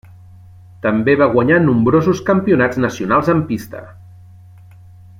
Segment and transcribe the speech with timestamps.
[0.85, 3.87] També va guanyar nombrosos campionats nacionals en pista.